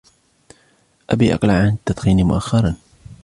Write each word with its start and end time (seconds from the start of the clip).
أبي 1.09 1.33
اقلع 1.33 1.53
عن 1.53 1.67
التدخين 1.67 2.23
مؤخرا 2.23 2.75